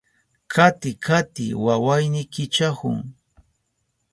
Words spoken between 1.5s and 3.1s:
wawayni kichahun.